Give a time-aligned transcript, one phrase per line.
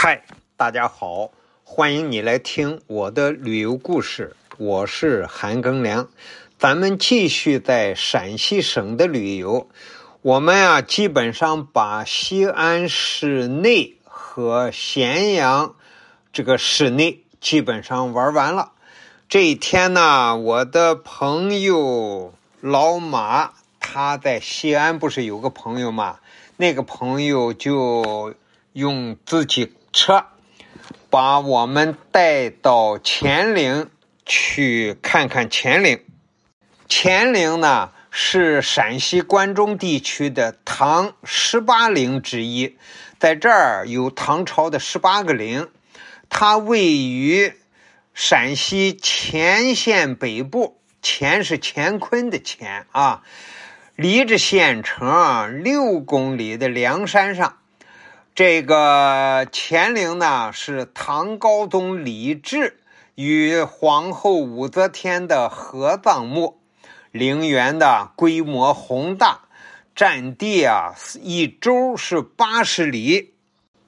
[0.00, 0.22] 嗨，
[0.56, 1.32] 大家好，
[1.64, 4.36] 欢迎你来听我的旅游故事。
[4.56, 6.08] 我是韩庚良，
[6.56, 9.68] 咱们继续在陕西省的旅游。
[10.22, 15.74] 我们啊，基本上把西安市内和咸阳
[16.32, 18.70] 这个市内基本上玩完了。
[19.28, 26.20] 这一天呢，我的朋友老马他在西安不是有个朋友吗？
[26.56, 28.32] 那个朋友就
[28.74, 30.26] 用自己车
[31.10, 33.90] 把我们带到乾陵
[34.24, 36.04] 去看看乾陵。
[36.88, 42.78] 乾陵呢是陕西关中地区的唐十八陵之一，
[43.18, 45.68] 在这儿有唐朝的十八个陵，
[46.28, 47.52] 它位于。
[48.14, 53.22] 陕西乾县北部，乾是乾坤的乾啊，
[53.94, 57.58] 离着县城六公里的梁山上。
[58.38, 62.78] 这个乾陵呢，是唐高宗李治
[63.16, 66.60] 与皇后武则天的合葬墓，
[67.10, 69.48] 陵园的规模宏大，
[69.96, 73.34] 占地啊一周是八十里。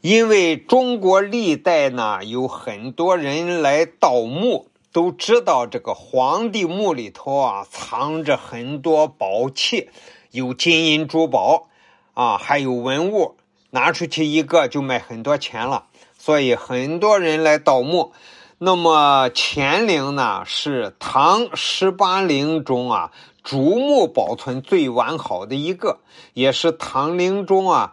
[0.00, 9.90] 因为中国历代呢有很多人来盗墓，都知道这个皇帝墓里头啊藏着很多宝器，
[10.30, 11.66] 有金银珠宝
[12.14, 13.34] 啊，还有文物，
[13.76, 15.84] 拿出去一个就卖很多钱了，
[16.18, 18.14] 所以很多人来盗墓。
[18.56, 23.12] 那么乾陵呢是唐十八陵中啊
[23.44, 25.98] 竹木保存最完好的一个，
[26.32, 27.92] 也是唐陵中啊。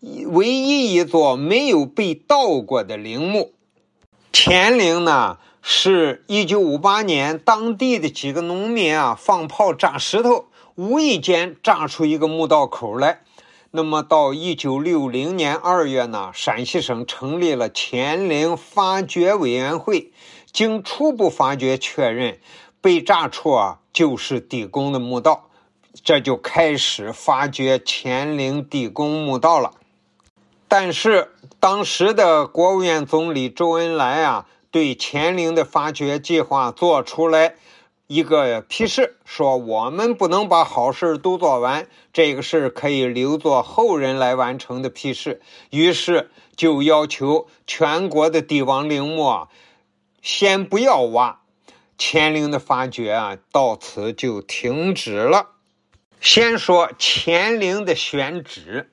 [0.00, 3.52] 唯一一座没有被盗过的陵墓，
[4.32, 13.20] 乾陵呢，是一九五八年当地的几个农民啊放炮炸石头，无意间炸出一个墓道口来。
[13.72, 20.10] 那么到一九六零年二月呢，陕西省成立了乾陵发掘委员会，
[20.50, 22.40] 经初步发掘确认，
[22.80, 25.50] 被炸处啊就是地宫的墓道，
[26.02, 29.74] 这就开始发掘乾陵地宫墓道了。
[30.66, 31.30] 但是
[31.60, 37.54] 当时的国务院总理周恩来啊，对乾陵的发掘计划做出来
[38.10, 45.40] 一个批示，说我们不能把好事都做完，这个事可以留作后人来完成的批示。
[45.70, 49.48] 于是就要求全国的帝王陵墓啊，
[50.20, 51.42] 先不要挖，
[51.96, 55.50] 乾陵的发掘啊，到此就停止了。
[56.20, 58.90] 先说乾陵的选址。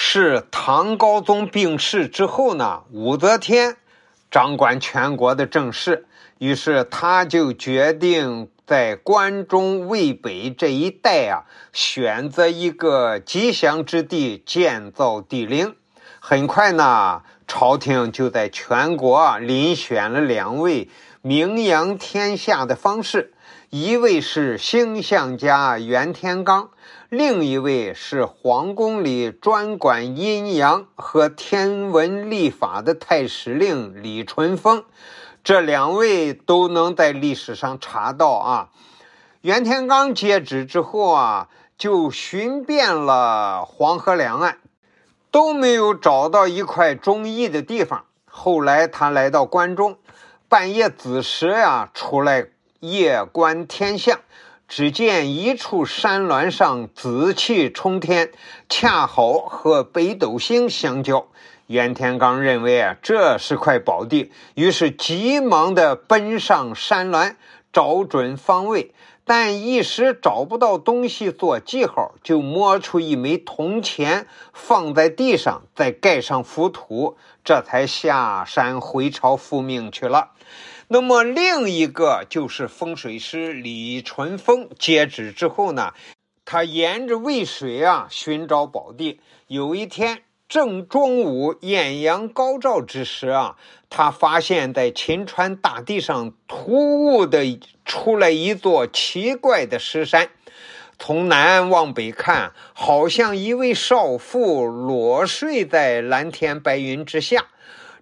[0.00, 3.78] 是唐高宗病逝之后呢，武则天
[4.30, 6.06] 掌管全国的政事，
[6.38, 15.74] 于是他就决定在关中渭北这一带啊，选择一个吉祥之地建造帝陵。
[16.20, 20.90] 很快呢，朝廷就在全国遴选了两位
[21.22, 23.32] 名扬天下的方士，
[23.70, 26.68] 一位是星象家袁天罡。
[27.08, 34.84] 另一位是皇宫里专管阴阳和天文历法的太史令李淳风，
[35.42, 38.68] 这两位都能在历史上查到啊。
[39.40, 44.58] 袁天罡接旨之后啊，就寻遍了黄河两岸，
[45.30, 48.04] 都没有找到一块中意的地方。
[48.26, 49.96] 后来他来到关中，
[50.48, 52.48] 半夜子时呀，出来
[52.80, 54.18] 夜观天象。
[54.68, 58.30] 只见一处山峦上紫气冲天，
[58.68, 61.26] 恰好和北斗星相交。
[61.66, 67.36] 袁天罡认为啊，这是块宝地，于是急忙的奔上山峦，
[67.72, 68.92] 找准方位，
[69.24, 80.32] 但一时找不到东西做记号，就摸出一枚铜钱放在地上，再盖上浮土，这才下山回朝复命去了。
[80.90, 85.92] 那么另一个就是风水师李淳风接旨之后呢，
[86.46, 89.20] 他沿着渭水啊寻找宝地。
[89.48, 93.56] 有一天正中午艳阳高照之时啊，
[93.90, 100.30] 他发现，在秦川大地上突兀的出来一座奇怪的石山。
[100.98, 107.48] 从南往北看，好像一位少妇裸睡在蓝天白云之下。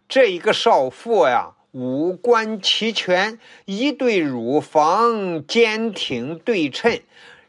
[0.09, 1.55] 这一个少妇呀。
[1.79, 7.01] 五官齐全，一对乳房坚挺对称，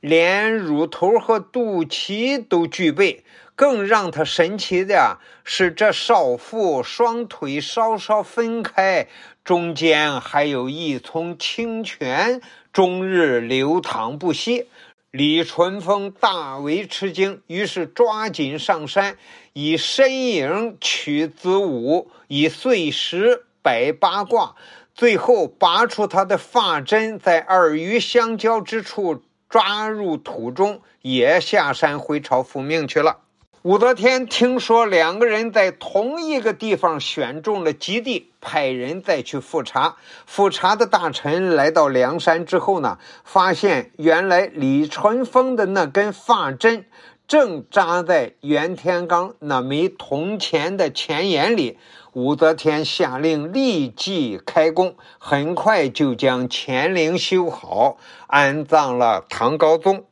[0.01, 3.23] 连乳头和肚脐都具备。
[3.55, 9.07] 更让他神奇的是，这少妇双腿稍稍分开，
[9.45, 12.41] 中间还有一丛清泉，
[12.73, 14.65] 终日流淌不息。
[15.09, 19.17] 李淳风大为吃惊，于是抓紧上山，
[19.53, 24.55] 以身影取子午，以碎石摆八卦，
[24.95, 33.17] 最后拔出他的发针，在二鱼相交之处抓入土中，也下山回朝复命去了。
[33.63, 39.97] 武则天听说两个人在同一个地方选中了基地，派人再去复查。
[40.25, 46.85] 复查的大臣来到梁山之后呢，发现原来李淳风的那根发针
[47.27, 51.77] 正扎在袁天罡那枚铜钱的钱眼里。
[52.13, 60.05] 武则天下令立即开工，很快就将乾陵修好，安葬了唐高宗。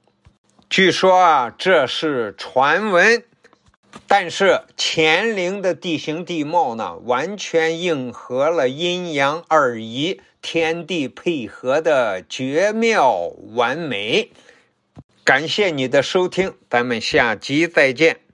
[0.69, 3.23] 据说啊，这是传闻。
[4.07, 14.31] 但是乾陵的地形地貌呢，完全应和了阴阳二仪，天地配合的绝妙完美。
[15.25, 18.24] 感谢你的收听，咱们下集再见。